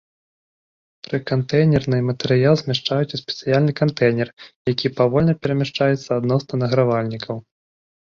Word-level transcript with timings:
Пры 1.07 1.17
кантэйнернай 1.31 2.01
матэрыял 2.09 2.55
змяшчаюць 2.63 3.15
у 3.19 3.21
спецыяльны 3.23 3.71
кантэйнер, 3.83 4.27
які 4.73 4.95
павольна 5.03 5.33
перамяшчаецца 5.45 6.09
адносна 6.21 6.53
награвальнікаў. 6.67 7.35